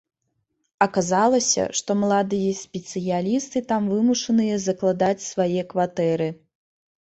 Аказалася, 0.85 1.65
што 1.79 1.97
маладыя 2.05 2.55
спецыялісты 2.63 3.63
там 3.73 3.93
вымушаныя 3.93 4.55
закладаць 4.67 5.27
свае 5.31 5.61
кватэры. 5.75 6.29